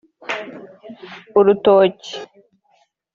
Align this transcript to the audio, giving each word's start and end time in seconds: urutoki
urutoki 1.39 2.13